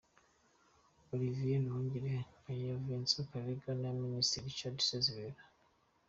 Olivier 1.13 1.57
Nduhungirehe 1.61 2.21
aya 2.51 2.73
Vincent 2.85 3.27
Karega 3.31 3.69
n’aya 3.79 3.99
Minisitiri 4.05 4.45
Richard 4.49 4.77
Sezibera. 4.89 5.41